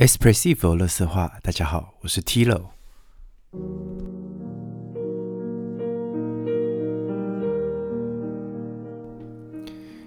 [0.00, 2.70] Espressive 乐色话，大家好，我是 Tilo。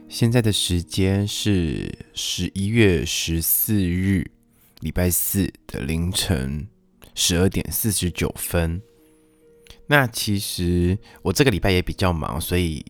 [0.09, 4.31] 现在的时间是十一月十四日，
[4.79, 6.67] 礼拜四的凌晨
[7.13, 8.81] 十二点四十九分。
[9.85, 12.83] 那其实我这个礼拜也比较忙，所以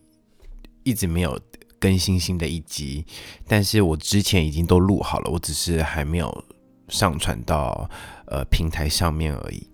[0.84, 1.38] 一直没有
[1.78, 3.04] 更新新的一集。
[3.46, 6.44] 但是我之前已经都录好了，我只是还没有
[6.94, 7.90] 上传到
[8.26, 9.68] 呃平台上面而已。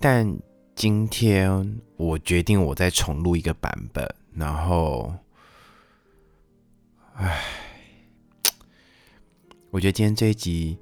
[0.00, 0.36] 但
[0.74, 4.04] 今天我决定我再重录一个版本，
[4.34, 5.14] 然后，
[7.14, 7.40] 唉，
[9.70, 10.76] 我觉得今天这一集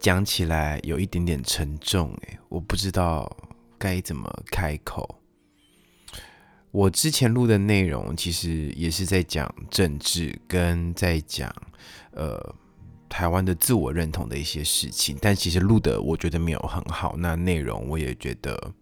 [0.00, 3.30] 讲起来有一点点沉重，诶，我不知道
[3.78, 5.20] 该怎么开口。
[6.70, 11.54] 我之前录的内容其实也是在讲政治，跟在讲
[12.12, 12.54] 呃
[13.12, 18.72] 台湾的自我认同的一些事情，但其实录的我觉得没有很好，那内容我也觉得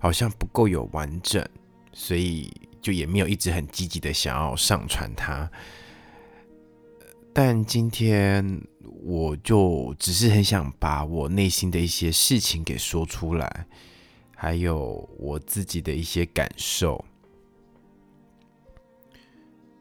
[0.00, 1.48] 好像不够有完整，
[1.92, 5.48] 所以就也没有一直很积极的想要上传它。
[7.32, 8.60] 但今天
[9.04, 13.66] 我就只是很想把我内心的一些事情给说出来。
[14.34, 17.04] 还有我自己的一些感受。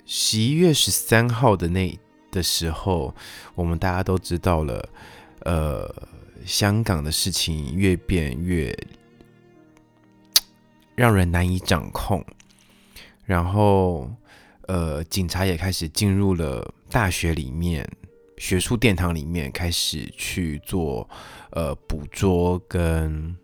[0.06, 1.98] 十一月十三号的那
[2.32, 3.14] 的时候，
[3.54, 4.90] 我们大家都知道了，
[5.42, 5.94] 呃，
[6.46, 8.76] 香港的事情越变越
[10.96, 12.26] 让人难以掌控，
[13.26, 14.10] 然后，
[14.68, 17.88] 呃，警察也开始进入了大学里面、
[18.38, 21.08] 学术殿堂里面，开始去做
[21.52, 23.36] 呃捕捉跟。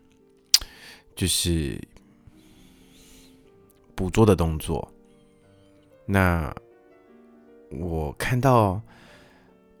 [1.18, 1.76] 就是
[3.96, 4.88] 捕捉的动作。
[6.06, 6.54] 那
[7.70, 8.80] 我看到，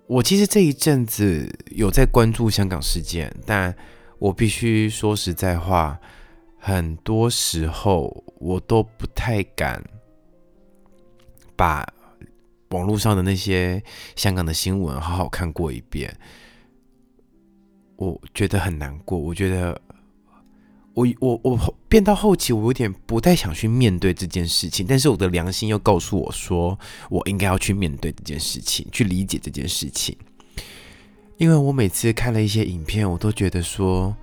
[0.06, 3.74] 我其实这一阵子有在关注香港事件，但
[4.18, 5.98] 我必须说实在话，
[6.58, 9.82] 很多时候我都不太敢
[11.56, 11.86] 把
[12.70, 13.82] 网络上的那些
[14.16, 16.14] 香港的新闻好好看过一遍。
[17.96, 19.80] 我觉得很难过，我觉得。
[20.98, 26.76] 我我我变到后期，我有点不太想去面对这件事情，但是我的良心又告诉我说，
[27.08, 30.16] 我应该要去面对这件事情，去理解这件事情。
[31.36, 34.16] 因为我每次看了一些影片，我都觉得说，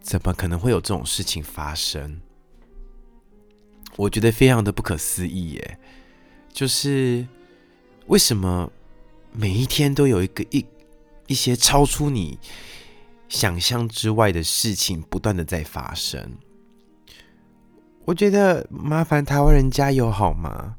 [0.00, 2.20] 怎么可能会有这种事情发生？
[3.94, 5.78] 我觉得非常的不可思议耶！
[6.52, 7.24] 就是
[8.08, 8.72] 为什么
[9.32, 10.66] 每一天都有一个一
[11.28, 12.36] 一些超出你。
[13.32, 16.36] 想象之外的事情不断的在发生，
[18.04, 20.76] 我觉得麻烦台湾人加油好吗？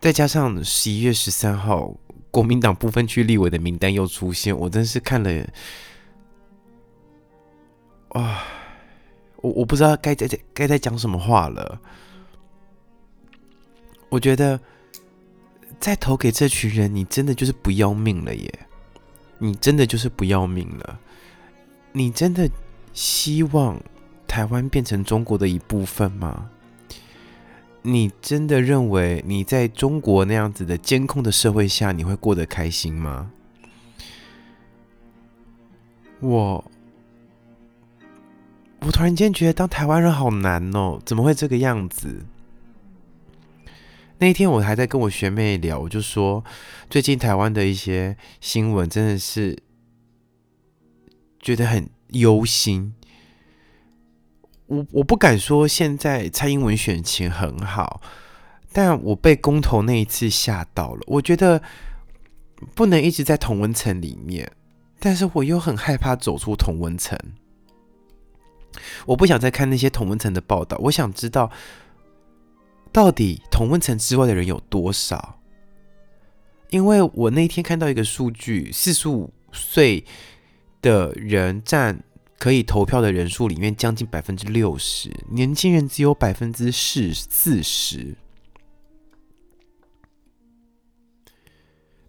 [0.00, 1.96] 再加上十一月十三号
[2.32, 5.48] 国民党部分区立委的名单又出现，我真是看了，
[8.08, 8.42] 啊，
[9.36, 11.80] 我我不知道该在该在讲什么话了。
[14.08, 14.58] 我觉得
[15.78, 18.67] 再投给这群人，你真的就是不要命了耶！
[19.38, 20.98] 你真的就是不要命了？
[21.92, 22.50] 你真的
[22.92, 23.80] 希望
[24.26, 26.50] 台湾变成中国的一部分吗？
[27.82, 33.30] 你真的认为你在中国那样子的监控的社会下，你会过得开心吗？
[36.20, 36.64] 我，
[38.80, 42.26] 我突然间觉得当台湾人好难哦，怎么会这个样子？
[44.20, 46.44] 那一天我还在跟我学妹聊，我就说
[46.90, 49.56] 最近台湾的一些新闻真的是
[51.40, 52.94] 觉得很忧心。
[54.66, 58.00] 我我不敢说现在蔡英文选情很好，
[58.72, 61.00] 但我被公投那一次吓到了。
[61.06, 61.62] 我觉得
[62.74, 64.50] 不能一直在同温层里面，
[64.98, 67.16] 但是我又很害怕走出同温层。
[69.06, 71.52] 我不想再看那些同温层的报道，我想知道。
[72.98, 75.38] 到底同温层之外的人有多少？
[76.70, 80.04] 因为我那天看到一个数据，四十五岁
[80.82, 82.02] 的人占
[82.40, 88.16] 可以投票的人数里面将近百分之六十，年轻人只有百分之四四十。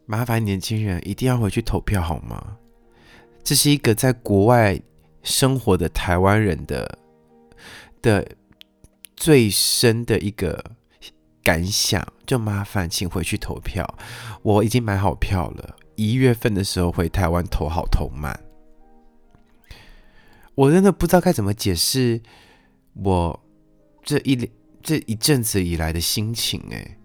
[0.08, 2.58] 麻烦年轻人一定要回去投票好吗？
[3.44, 4.82] 这是一个在国外
[5.22, 6.98] 生活的台湾人的
[8.02, 8.28] 的。
[9.22, 10.64] 最深的一个
[11.44, 13.98] 感想，就麻烦请回去投票。
[14.42, 18.40] 我已经买好票了，一月份的时候回台湾投好投满。
[20.56, 22.22] 我真的不知道该怎么解释
[22.94, 23.40] 我
[24.04, 24.50] 这一
[24.84, 26.62] 这一阵子以来的心情。
[26.72, 26.98] 哎，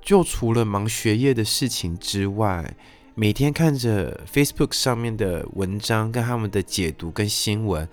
[0.00, 2.76] 就除了忙学业的事情之外，
[3.14, 7.88] 每天看着 Facebook 上面的文章跟他们的解读跟新闻，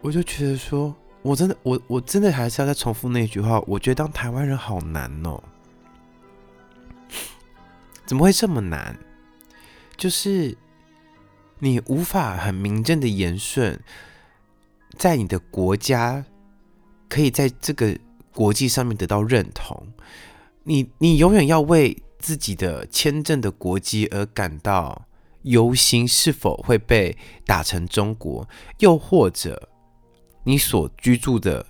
[0.00, 5.42] 我就觉得说，我真的，我我真的还是要再重复那句话，我觉得当台湾人好难哦，
[8.06, 8.98] 怎么会这么难？
[9.96, 10.56] 就是
[11.58, 13.78] 你无法很名正的言顺，
[14.96, 16.24] 在你的国家
[17.08, 17.98] 可以在这个
[18.34, 19.86] 国际上面得到认同，
[20.64, 22.02] 你你永远要为。
[22.22, 25.06] 自己的签证的国籍而感到
[25.44, 27.16] 忧心，是否会被
[27.46, 28.46] 打成中国？
[28.80, 29.70] 又或者
[30.44, 31.64] 你所居住的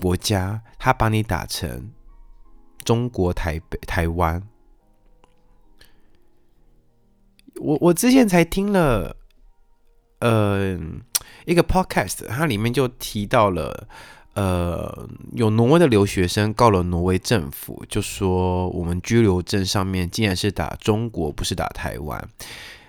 [0.00, 1.90] 国家，他把你打成
[2.84, 4.42] 中国台北、台湾？
[7.60, 9.16] 我我之前才听了，
[10.20, 10.78] 呃，
[11.44, 13.88] 一个 podcast，它里面就提到了。
[14.34, 22.28] 呃，有挪威的留学生告了挪威政府，就说我们居留证上面竟然是打中国，不是打台湾，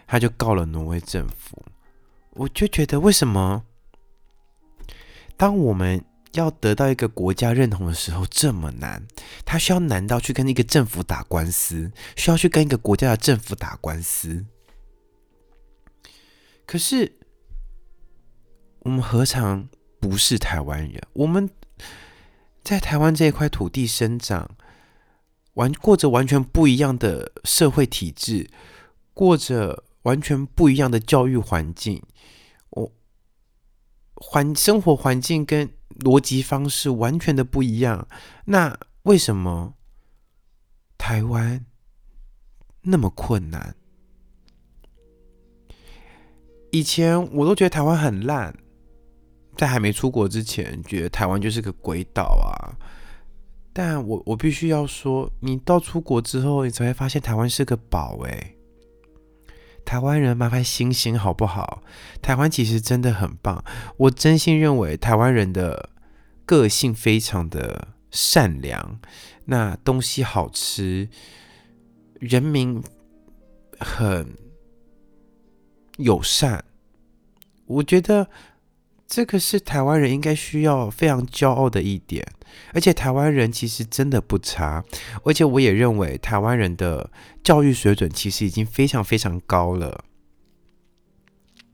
[0.07, 1.63] 他就告了挪威政府。
[2.31, 3.61] 我就觉得，为什么
[5.37, 6.03] 当我们
[6.33, 9.05] 要得到一个国家认同的时候这么难？
[9.45, 14.45] 他需要难到去跟一个政府打官司，需要去跟一个国家的政府打官司？
[16.65, 17.17] 可是
[18.79, 19.67] 我们何尝？
[19.97, 21.49] 不是台湾人，我们
[22.63, 24.55] 在台湾这一块土地生长，
[25.55, 28.47] 完过着完全不一样的社会体制，
[29.15, 32.03] 过着完全不一样的教育环境，
[34.15, 35.69] 环生活环境跟
[35.99, 38.07] 逻辑方式完全的不一样。
[38.45, 39.75] 那为什么
[40.97, 41.65] 台湾
[42.81, 43.75] 那么困难？
[46.71, 48.55] 以前我都觉得台湾很烂。
[49.57, 52.75] 在还没出国之前，觉得台湾就是个鬼岛啊！
[53.71, 58.54] 但我我必须要说，你到出国之后，你才会发现台湾是个宝哎！
[59.85, 61.83] 台湾人麻烦醒醒好不好？
[62.21, 63.63] 台湾其实真的很棒，
[63.97, 65.91] 我真心认为台湾人的
[66.45, 68.99] 个性非常的善良，
[69.45, 71.07] 那东西好吃，
[72.19, 72.83] 人民
[73.79, 74.35] 很
[75.97, 76.65] 友善，
[77.67, 78.27] 我觉得。
[79.07, 82.25] 这个是台湾人应该需要非常骄傲的一点，
[82.73, 84.83] 而且台湾人其实真的不差，
[85.23, 87.11] 而且我也认为台湾人的
[87.43, 90.03] 教育水准其实已经非常非常高了。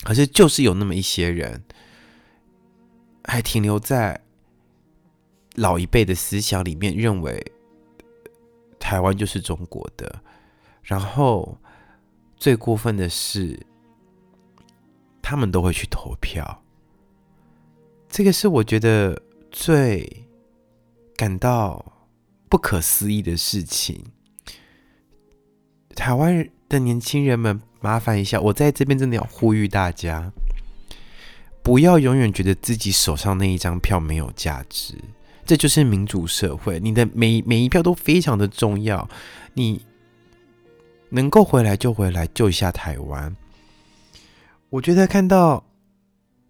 [0.04, 1.64] 可是就是有那么一些人，
[3.24, 4.22] 还停留在
[5.56, 7.52] 老一辈的思想里面，认为
[8.80, 10.22] 台湾就是中国的。
[10.84, 11.58] 然后
[12.36, 13.66] 最过分的是，
[15.22, 16.61] 他们都会去投票。
[18.12, 19.20] 这个是我觉得
[19.52, 20.28] 最
[21.16, 21.84] 感到
[22.50, 24.04] 不可思议的事情。
[25.96, 30.30] 台湾的年轻人们，麻烦一下，我在这边真的要呼吁大家，
[31.64, 34.96] 不要永远觉得自己手上那一张票没有价值。
[35.46, 39.08] 这就是民主社会，你的每每一票都非常的重要。
[39.54, 39.86] 你
[41.10, 43.34] 能够回来就回来，救一下台湾。
[44.70, 45.64] 我觉得看到。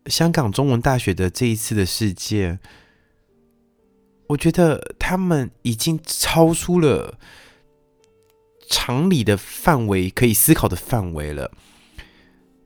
[0.08, 2.60] 香港中文大学的这一次的事件，
[4.28, 7.20] 我觉得他们已经超出了
[8.68, 11.52] 常理的范围，可以思考的范围了。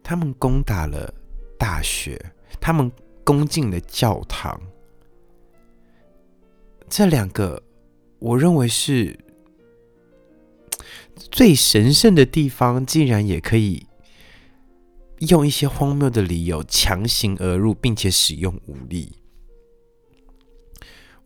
[0.03, 1.13] 他们攻打了
[1.57, 2.91] 大学，他们
[3.23, 4.61] 攻进了教堂，
[6.87, 7.61] 这两个
[8.19, 9.19] 我认为是
[11.17, 13.87] 最神圣的地方，竟然也可以。
[15.19, 19.17] 用一些荒谬的理由强行而入，并且使用武力。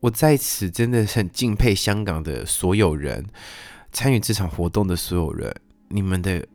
[0.02, 3.26] 我在此真的很敬佩香港的所有人，
[3.92, 5.54] 参与这场活动的所有人，
[5.90, 6.48] 你们的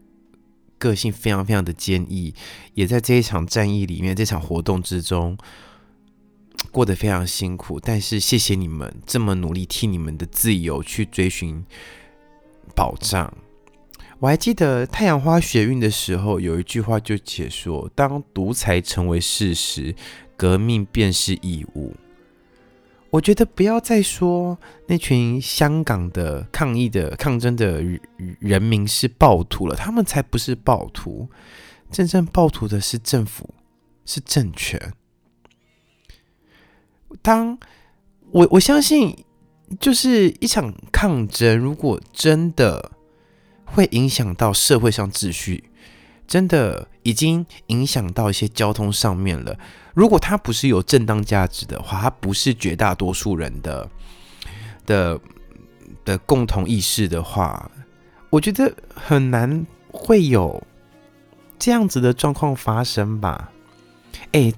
[0.78, 2.34] 个性非常非常的坚毅，
[2.72, 5.36] 也在这一场战役里面、这场活动之中
[6.70, 7.78] 过得非常辛苦。
[7.78, 11.62] 但是谢谢你们这么努力，替你们的自由去追寻
[12.74, 13.36] 保障。
[14.24, 19.94] 我还记得太阳花学运的时候，有一句话就解说：当独裁成为事实，
[20.34, 21.92] 革命便是义务。
[23.10, 27.82] 我觉得不要再说那群香港的抗议的抗争的
[28.40, 31.28] 人民是暴徒了，他们才不是暴徒，
[31.90, 33.50] 真正暴徒的是政府，
[34.06, 34.94] 是政权。
[37.20, 37.58] 当
[38.30, 39.14] 我我相信，
[39.78, 42.92] 就是一场抗争，如果真的。
[43.74, 45.64] 会影响到社会上秩序，
[46.28, 49.58] 真的已经影响到一些交通上面了。
[49.94, 53.90] 如果它不是有正当价值的话，它不是绝大多数人的
[54.86, 55.20] 的
[56.04, 57.70] 的共同意识的话，
[58.30, 60.64] 我觉得很难会有
[61.58, 63.50] 这样子的状况发生吧？
[64.32, 64.52] 哎，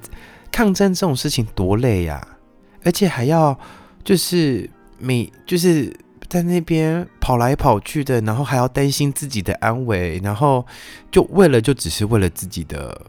[0.52, 2.37] 抗争这种事情多累呀，
[2.85, 3.58] 而且还要
[4.04, 4.68] 就是
[4.99, 5.94] 每就是
[6.28, 10.66] 在那边跑来跑去的，然后还要担心自己的安危，然后
[11.11, 13.06] 就为了就只是为了自己的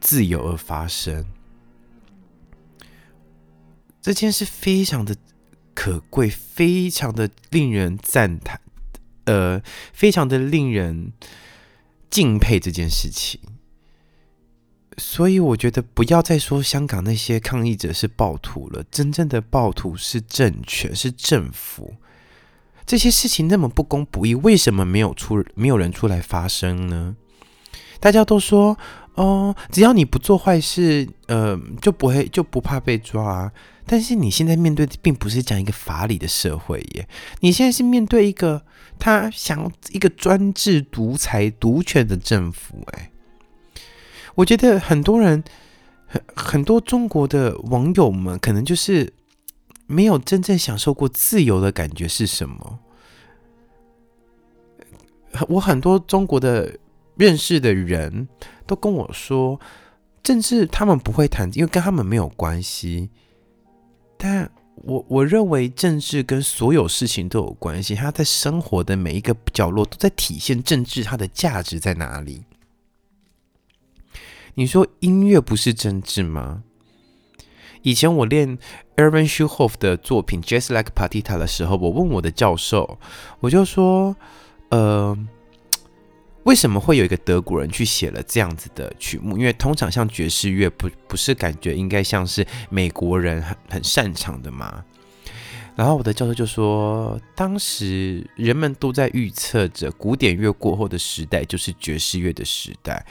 [0.00, 1.24] 自由而发生。
[4.00, 5.16] 这件事非常的
[5.74, 8.60] 可贵，非常的令人赞叹，
[9.24, 9.60] 呃，
[9.92, 11.12] 非常的令人
[12.08, 13.40] 敬佩这件事情。
[14.96, 21.94] 所以我觉得不要再说香港那些抗议者是暴徒了，真正的暴徒是政权，是政府。
[22.88, 27.14] 这些事情那么不公不义，为什么没有出没有人出来发声呢？
[28.00, 28.78] 大家都说
[29.14, 33.52] 哦，只要你不做坏事，呃，就不会就不怕被抓啊。
[33.84, 37.06] 但是你现在面对的并不是讲一个法理的社会耶，
[37.40, 38.62] 你现在是面对一个
[38.98, 43.10] 他想一个专制独裁独权的政府哎，
[44.34, 45.44] 我觉得很多人
[46.06, 49.12] 很很多中国的网友们可能就是
[49.88, 52.78] 没有真正享受过自由的感觉是什么。
[55.48, 56.78] 我很多中国的
[57.16, 58.28] 认识的人
[58.66, 59.58] 都跟我说，
[60.22, 63.10] 政治他们不会谈，因为跟他们没有关系。
[64.16, 72.44] 但我我认为政治跟所有事情都有关系，它在生活的每一个角落都在体现政治它的价值在哪里。
[74.54, 76.64] 你说音乐不是政治吗？
[77.88, 78.58] 以前我练
[78.96, 82.98] Erwin s c h u h o f 的作品《Just Like Partita》的时候，我问我的教授，
[83.40, 84.14] 我就说，
[84.68, 85.16] 呃。
[86.44, 89.36] 为什么会有一个德国人去写了这样子的曲目？
[89.36, 94.82] 因为通常像爵士乐，不不是感觉应该像是美国人很很擅长的吗？
[95.76, 103.04] 然后我的教授就说，当时人们都在预测着古典乐过后的时代就是爵士乐的时代，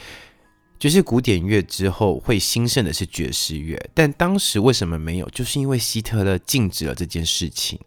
[0.79, 3.77] 就是古典乐之后会兴盛的是爵士乐。
[3.93, 5.29] 但当时为什么没有？
[5.29, 7.79] 就是因为希特勒禁止了这件事情，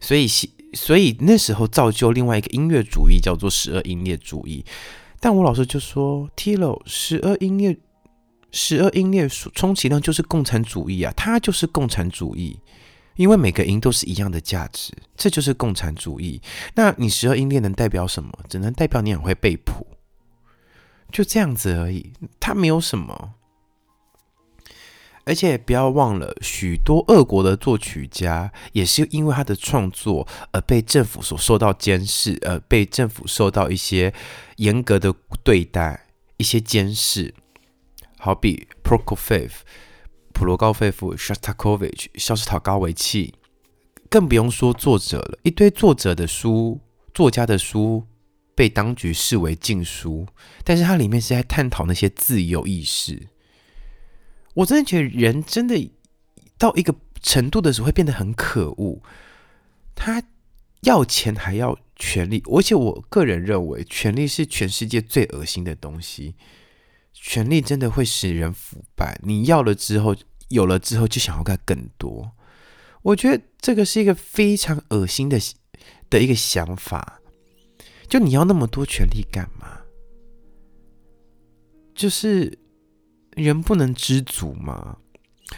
[0.00, 0.50] 所以希。
[0.74, 4.62] 所以那时候造就另外一个音乐主义，叫做十二音列主义。
[5.18, 7.74] 但我老师就说：“Tilo，十二音列，
[8.52, 12.60] 十二音列充其量就是共产主义啊，它就是共产主义，
[13.16, 16.38] 因为每个音都是一样的价值，这就是共产主义。
[16.74, 18.30] 那你十二音列能代表什么？
[18.46, 19.86] 只能代表你很会背谱，
[21.10, 23.34] 就这样子而已，它没有什么。”
[25.24, 34.14] 而且不要忘了，许多俄国的作曲家也是因为他的创作而被政府所受到监视，呃，被政府受到一些
[34.56, 36.06] 严格的对待，
[36.38, 37.34] 一些监视。
[38.18, 39.50] 好比 Prokofiev、
[40.32, 43.34] 普罗高菲夫、Shostakovich、肖斯塔高维奇，
[44.08, 45.38] 更不用说作者了。
[45.42, 46.80] 一堆作者的书、
[47.12, 48.06] 作家的书
[48.58, 50.26] 被当局视为禁书，
[50.64, 53.28] 但是它里面是在探讨那些自由意识。
[54.54, 55.92] 我真的觉得人真的
[56.58, 59.00] 到一个程度的时候会变得很可恶，
[59.94, 60.20] 他
[60.80, 66.34] 要钱还要权力，而且我个人认为，权力是全世界最恶心的东西。
[67.12, 70.16] 权力真的会使人腐败，你要了之后，
[70.48, 72.32] 有了之后就想要干更多。
[73.02, 75.38] 我觉得这个是一个非常恶心的
[76.10, 77.17] 的一个想法。
[78.08, 79.80] 就你要那么多权力干嘛？
[81.94, 82.58] 就是。
[83.36, 84.96] 人不能知足吗？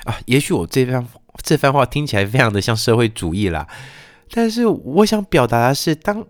[0.05, 1.09] 啊，也许我这番
[1.43, 3.67] 这番话听起来非常的像社会主义啦，
[4.33, 6.27] 但是我想表达的是，当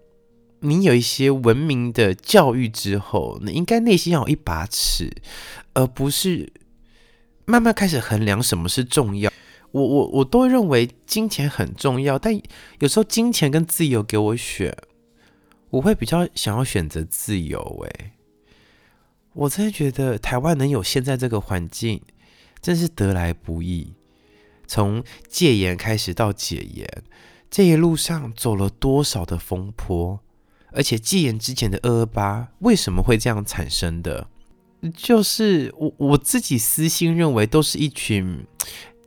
[0.61, 5.11] 你有一些文明的教育之后，你应该内心要有一把尺，
[5.75, 6.53] 而不是
[7.47, 9.33] 慢慢开始衡量什么是重要。
[9.73, 12.33] 我我我都认为金钱很重要，但
[12.79, 14.73] 有时候金钱跟自由给我选，
[15.71, 17.61] 我会比较想要选择自由。
[17.85, 18.13] 诶。
[19.33, 22.03] 我真的觉得台湾能有现在这个环境，
[22.61, 23.95] 真是得来不易。
[24.67, 26.87] 从戒严开始到解严，
[27.51, 30.21] 这一路上走了多少的风波？
[30.73, 34.29] 而且戒严之前的二二八为什么会这样产生的？
[34.97, 38.47] 就是我我自己私心认为，都是一群，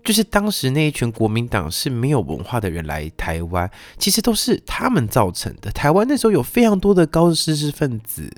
[0.03, 5.71] 就是当时那一群国民党是没有文化的人来台湾，其实都是他们造成的。
[5.71, 8.31] 台湾那时候有非常多的高知识分子。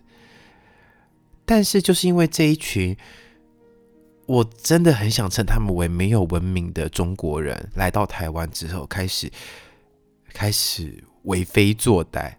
[1.47, 2.97] 但是，就是因为这一群，
[4.25, 9.31] 我真的很想称他们为没有文明的中国人，来到台湾之后，开始
[10.33, 12.33] 开始为非作歹，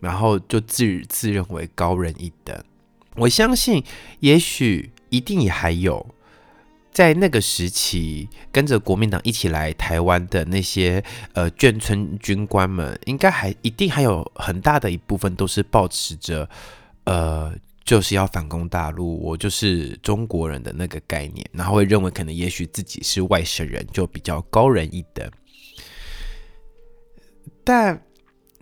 [0.00, 2.58] 然后就自自认为高人一等。
[3.16, 3.84] 我相信，
[4.20, 6.06] 也许一定也还有
[6.96, 16.48] 在那个时期跟着国民党一起来台湾的那些呃眷村军官们，应该还一定还有很大的一部分都是保持着
[17.04, 17.54] 呃。
[17.84, 25.30] 就是要反攻大陆，我就是中国人的那个概念，然后会认为可能也许自己是外省人，就比较高人一等。
[27.62, 28.02] 但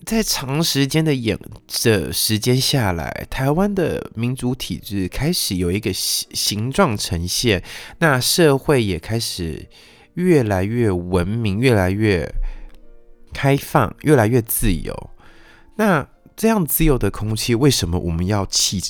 [0.04, 1.38] 在长时间的演
[1.82, 7.62] 的时间下来，台湾的民主体制开始有一个形形状呈现，
[7.98, 9.66] 那社会也开始
[10.14, 12.28] 越来越文明，越来越
[13.32, 15.10] 开放，越来越自由。
[15.76, 18.80] 那这样自由的空气，为什么我们要弃？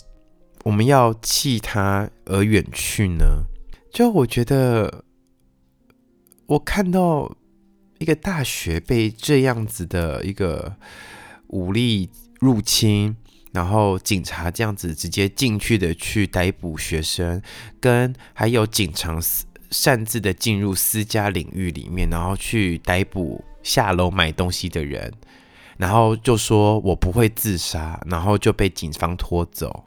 [0.64, 3.44] 我们要弃它而远去呢？
[3.92, 5.04] 就我觉得，
[6.46, 7.36] 我看到
[7.98, 10.76] 一个大学被这样子的一个
[11.48, 12.10] 武力
[12.40, 13.16] 入侵，
[13.52, 17.40] 然后警察这样子直接进去的去逮捕学生，
[17.80, 19.18] 跟还有警察
[19.70, 25.12] 擅自的进入私家领域里面，然后去逮捕下楼买东西的人，
[25.76, 29.84] 然后就说我不会自杀，然后就被警方拖走。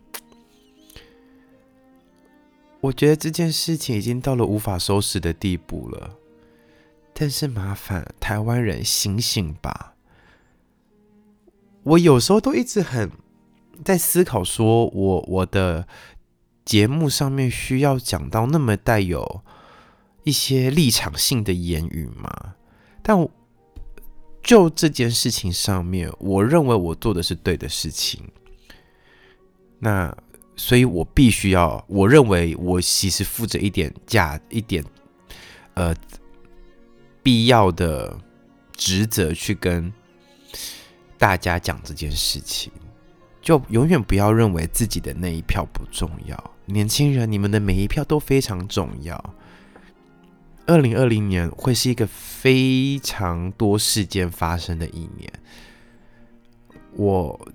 [2.80, 6.16] 我觉得这件事情已经到了无法收拾的地步了，
[7.20, 9.96] 但是麻烦台湾人醒醒吧！
[11.82, 13.10] 我有时候都一直很
[13.84, 15.88] 在思考，说我我的
[16.64, 19.42] 节目上面需要讲到那么带有
[20.26, 22.54] 一些立场性的言语吗？
[23.02, 23.28] 但
[24.44, 28.30] 就这件事情上面，我认为我做的是对的事情。
[29.80, 30.16] 那。
[30.60, 34.84] 所以我必须要，我认为我其实负着一点价，一点
[35.76, 35.96] 呃
[37.28, 38.18] 必要的
[38.72, 39.92] 职责去跟
[41.18, 42.72] 大家讲这件事情。
[43.42, 49.22] 就永远不要认为自己的那一票不重要，年轻人，你们的每一票都非常重要。
[50.68, 55.30] 二零二零年会是一个非常多事件发生的一年，
[56.94, 57.50] 我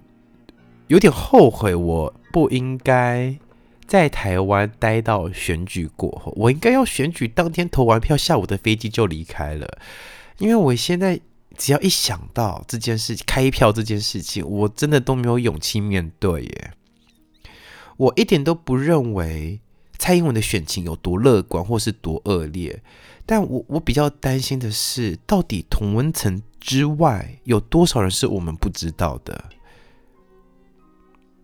[0.88, 2.14] 有点后悔我。
[2.30, 3.38] 不应该
[3.86, 9.78] 在台湾待到选举过后，我应该要选举当天投完票，下午的飞机就离开了。
[10.38, 11.20] 因为我现在
[11.56, 16.72] 只要一想到这件事情，开票这件事情，我真的都没有勇气面对耶。
[17.98, 19.60] 我一点都不认为
[19.98, 22.82] 蔡英文的选情有多乐观或是多恶劣，
[23.26, 29.50] 但我我比较担心的是，到底同温层之外有多少人是我们不知道的。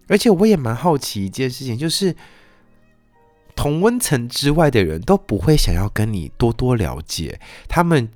[0.09, 2.14] 而且我也蛮好奇一件事情，就是
[3.55, 7.40] 同温层之外的人都不会想要跟你多多了解。
[7.68, 8.09] 他们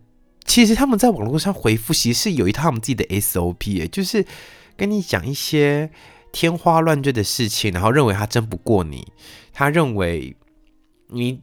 [0.45, 4.25] 其实他们在网络上回复，其实是有一套他们自己的 SOP，就是
[4.77, 5.91] 跟你讲一些
[6.33, 9.07] 天花乱坠的事情，然后认为他争不过你，
[9.53, 10.35] 他认为
[11.09, 11.41] 你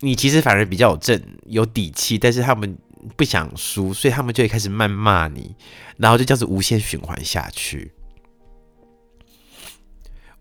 [0.00, 2.78] 你其实反而比较有正有底气，但是他们
[3.16, 5.56] 不想输，所以他们就会开始谩骂你，
[5.96, 7.93] 然后就这样子无限循环下去。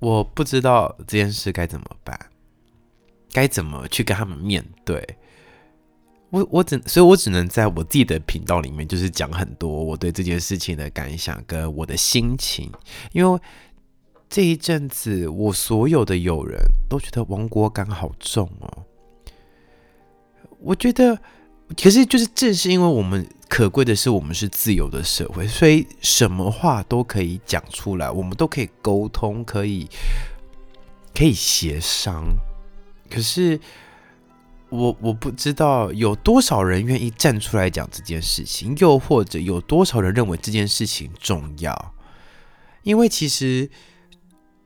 [0.03, 2.19] 我不知道这件事该怎么办，
[3.31, 5.17] 该怎么去跟他们面对。
[6.29, 12.71] 我我只，所以我只能在我自己的频道里面，就是讲很多我对这件事情的感想跟我的心情。
[13.11, 13.39] 因为
[14.29, 18.83] 这一阵子，我所有的友人都觉得亡国感好重哦。
[20.59, 21.19] 我觉得。
[21.81, 29.87] 可是，就是正是因为我们可贵的是，我们是自由的社会，所以什么话都可以讲出来，我们都可以沟通，可以
[31.13, 32.35] 可以协商。
[33.11, 33.59] 可是，
[34.69, 41.93] 我我不知道有多少人愿意站出来讲这件事情，又或者有多少人认为这件事情重要？
[42.81, 43.69] 因为其实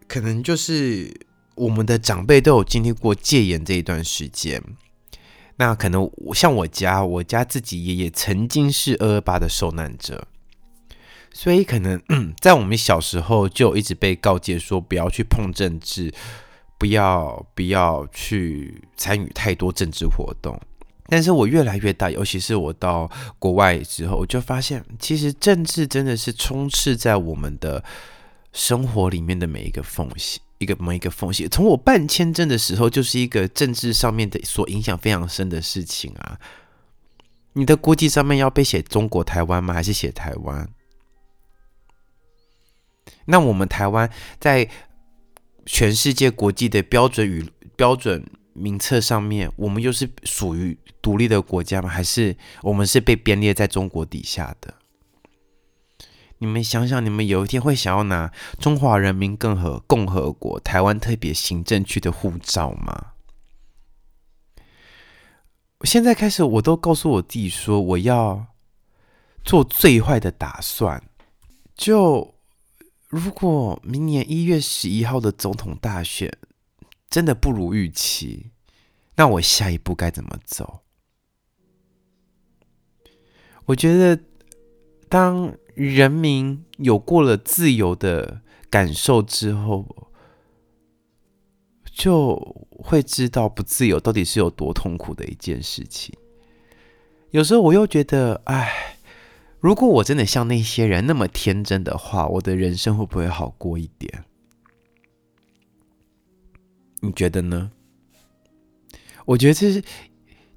[0.07, 1.13] 可能就是
[1.55, 4.63] 我们的长辈都有经历过戒严这一段时间。
[5.57, 10.27] 那可能像我家，我家自己爷爷曾经是二二八的受难者，
[11.33, 11.99] 所以可能
[12.39, 16.13] 在我们小时候就一直被告诫说不要去碰政治，
[16.77, 20.59] 不要不要去参与太多政治活动。
[21.09, 27.83] 但是我越来越大，尤其是我到国外之后，我就发现其实政治真的是充斥在我们的
[28.51, 30.39] 生活里面的每一个缝隙。
[30.59, 36.39] 一个某一个缝隙，从我办签证的时候，就是一个政治上面的所影响非常深的事情啊。
[37.53, 39.73] 你的国籍上面要被写中国台湾吗？
[39.73, 40.67] 还是写台湾？
[43.25, 44.69] 那我们台湾在
[45.65, 51.89] 全世界国际的标准与标准名册上面，我们又是属于独立的国家吗？
[51.89, 54.73] 还是我们是被编列在中国底下的？
[56.39, 63.13] 你们想想，你们有一天会想要拿中华人民共和共和国台湾特别行政区的护照吗？
[65.81, 68.47] 现在开始，我都告诉我自己说，我要
[69.43, 71.03] 做最坏的打算。
[71.75, 72.35] 就
[73.07, 76.35] 如果明年一月十一号的总统大选
[77.09, 78.51] 真的不如预期，
[79.15, 80.81] 那我下一步该怎么走？
[83.65, 84.23] 我觉得，
[85.09, 90.09] 当人民有过了自由的感受之后，
[91.85, 92.35] 就
[92.69, 96.13] 会知道不自由到底是有多痛苦的一件事情。
[97.29, 98.93] 有时候我又觉得，哎。
[99.59, 104.23] 如果我真的像那些人那么天真的话，我的人生会不会好过一点？
[106.99, 107.71] 你觉得呢？
[109.25, 109.83] 我觉得这是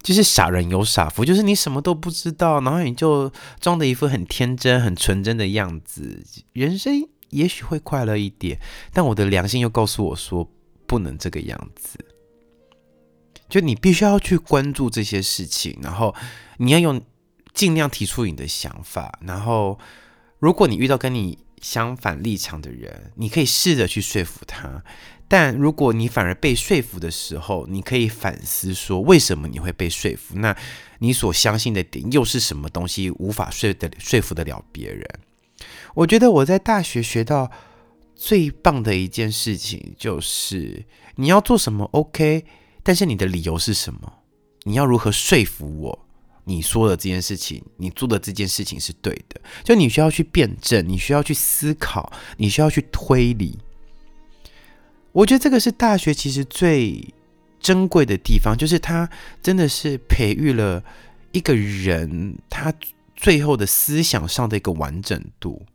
[0.03, 8.59] 就是傻人有傻福，就是你什么都不知道，然后你就装的一副很天真、很纯真的样子，人生也许会快乐一点。
[8.93, 10.51] 但我的良心又告诉我说，
[10.87, 11.99] 不能这个样子。
[13.49, 16.15] 就你必须要去关注这些事情，然后
[16.59, 17.03] 你要用。
[17.53, 19.77] 尽量提出你的想法，然后
[20.39, 24.85] 如果你遇到跟你相反立场的人，你可以试着去说服他。
[25.31, 30.35] 但如果你反而被说服的时候，你可以反思说为什么你会被说服？
[30.35, 30.57] 那
[30.99, 35.09] 你所相信的点又是什么东西无法说的说服得了别人？
[35.95, 37.49] 我觉得我在大学学到
[38.17, 42.45] 最棒的一件事情就是你要做什么 OK，
[42.83, 44.13] 但是你的理由是什么？
[44.65, 46.07] 你要如何说服我？
[46.43, 53.57] 你说的这件事情，你做的这件事情是对的，就你需要去辩证，你需要去思考，你需要去推理。
[55.13, 57.13] 我觉得这个是大学其实最
[57.61, 59.09] 珍贵的地方，就是它
[59.43, 60.83] 真的是培育了
[61.33, 62.73] 一个人他
[63.15, 65.67] 最后的思想上的一个完整度。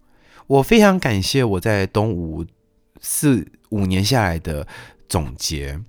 [0.47, 2.45] 我非常感谢我在东吴
[2.99, 4.67] 四五年下来的
[5.09, 5.79] 总结，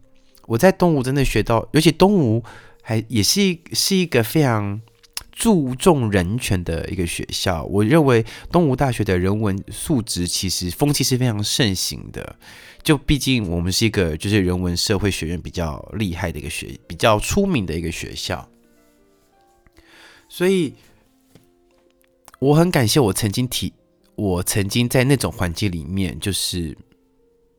[0.47, 2.43] 我在东吴真的学到，尤其东吴。
[2.89, 4.81] 还也是是一个非常
[5.37, 7.63] 注重人权的一个学校。
[7.67, 12.37] 我认为东吴大学的人文素质其实风气是非常盛行的。
[12.83, 18.49] 就毕竟我们是一个就是人文社会学院比较厉害的一个学，比较出名的一个学校。
[20.29, 20.75] 所以
[22.39, 23.73] 我很感谢我曾经提，
[24.15, 26.77] 我曾经在那种环境里面就是。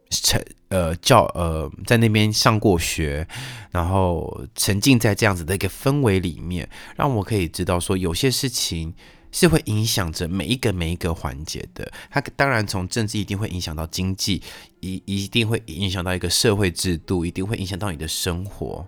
[0.09, 3.27] 沉呃教呃在那边上过学，
[3.71, 8.93] 然后沉浸在这样子的一个氛围里面，让我可以知道说有些事情
[9.31, 11.91] 是会影响着每一个每一个环节的。
[12.09, 14.41] 它当然从政治一定会影响到经济，
[14.79, 18.85] 一一定会影响到一个社会制度，一定会影响到你的生活，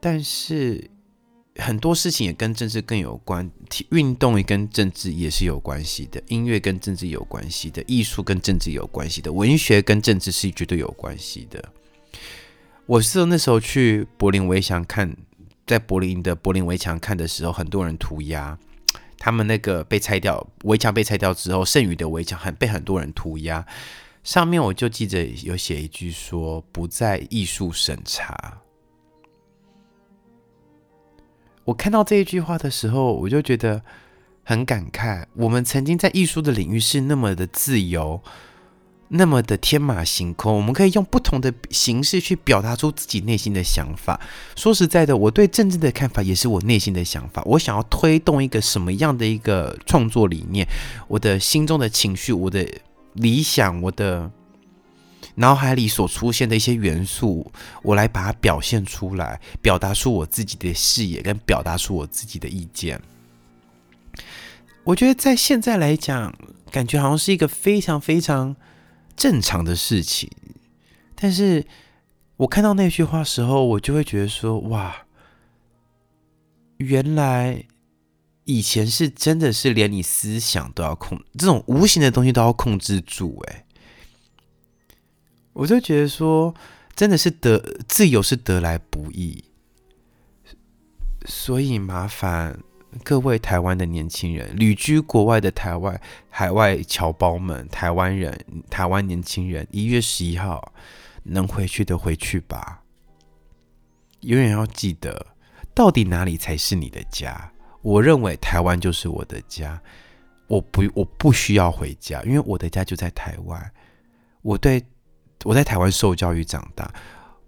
[0.00, 0.90] 但是。
[1.60, 3.48] 很多事情也跟政治更有关，
[3.90, 11.62] 运动也跟政治也是有关系的，音乐跟政治有关系的，艺术跟政治有关系的，文学跟政治是绝对有关系的。
[12.86, 15.16] 我是那时候去柏林围墙看，
[15.66, 18.58] 在柏林的柏林围墙看的时候，很多人涂鸦，
[19.18, 23.64] 他们那个被拆掉围墙被拆掉之后，剩余的围墙很被很多人涂鸦，
[24.24, 28.59] 上面我就记着有写一句说不在艺术审查。
[31.70, 33.80] 我看到这一句话的时候，我就觉得
[34.42, 35.24] 很感慨。
[35.34, 38.20] 我们曾经在艺术的领域是那么的自由，
[39.06, 44.20] 那么的天马行空，我们可以用不同的形式去表达出自己内心的想法。
[44.56, 47.40] 说实在的，我对政治的看法也是我内心的想法。
[47.46, 50.66] 我想要推动一个什么样的一个创作理念，
[51.06, 52.66] 我的心中的情绪，我的
[53.12, 54.28] 理想，我的。
[55.36, 57.50] 脑海里所出现的一些元素，
[57.82, 63.00] 我来把它表现出来，表达出我自己的视野，跟表达出我自己的意见。
[64.84, 66.34] 我觉得在现在来讲，
[66.70, 68.56] 感觉好像是一个非常非常
[69.16, 70.30] 正常的事情。
[71.14, 71.64] 但是
[72.38, 75.06] 我看到那句话时候，我就会觉得说：哇，
[76.78, 77.64] 原来
[78.44, 83.64] 以前是真的是连你思想都要控，这种无形的东西都要控制住，诶。
[85.60, 86.54] 我就觉得说，
[86.96, 89.44] 真的是得自由是得来不易，
[91.26, 92.58] 所以麻烦
[93.04, 100.72] 各位台湾的年轻人，旅居国外的台湾海外侨胞们，台湾人、台湾年轻人，一月十一号
[101.24, 102.82] 能回去的回去吧。
[104.20, 105.26] 永远要记得，
[105.74, 107.52] 到底哪里才是你的家？
[107.82, 109.78] 我认为台湾就是我的家，
[110.46, 113.70] 我不我不需要回家，因为我的家就在台湾。
[114.40, 114.82] 我对。
[115.44, 116.92] 我在台湾受教育长大，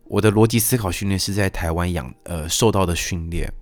[0.05, 3.52] 我的逻辑思考训练是在台湾养呃受到的训练。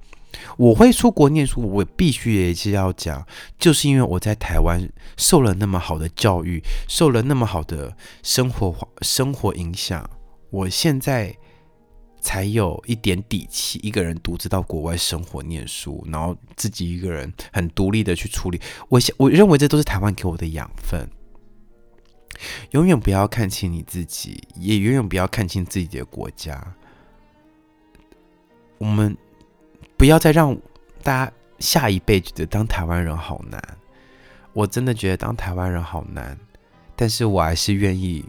[0.56, 3.26] 我会出国念书，我必须也是要讲，
[3.58, 10.08] 就是因为我在台湾受了那么好的教育，受了那么好的生活生活影响，
[10.50, 11.34] 我现在
[12.20, 18.60] 才有一点底气，一个人独自到国外生活念书，然后自己一个人很独立的去处理。
[18.88, 21.08] 我想，我认为这都是台湾给我的养分。
[22.70, 26.74] 永远不要看清你自己，也永远不要看清自己的国家。
[28.78, 29.16] 我们
[29.96, 30.56] 不要再让
[31.02, 33.62] 大家下一辈觉得当台湾人好难。
[34.52, 36.38] 我真的觉得当台湾人好难，
[36.96, 38.24] 但是我还是愿意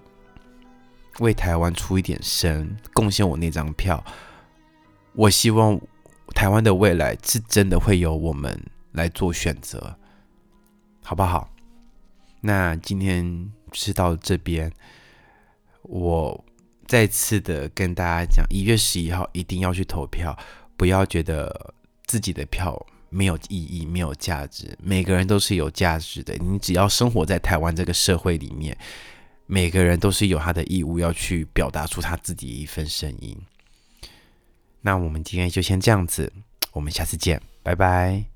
[1.19, 4.03] 为台湾出一点声，贡献我那张票。
[5.13, 5.79] 我希望
[6.35, 9.97] 台湾的未来是真的会由我们来做选择，
[11.03, 11.49] 好不好？
[12.39, 14.71] 那今天是到这边，
[15.83, 16.45] 我
[16.87, 20.37] 再次的跟大家讲，一月十一号一定要去投票，
[20.75, 21.73] 不要觉得
[22.05, 22.85] 自己的票。
[23.13, 24.73] 没有意义，没有价值。
[24.81, 26.33] 每个人都是有价值的。
[26.37, 28.77] 你只要生活在台湾这个社会里面，
[29.47, 33.37] 每个人都是有他的义务要去表达出他自己一份声音。
[34.79, 36.31] 那我们今天就先这样子，
[36.71, 38.30] 我们下次见，拜拜。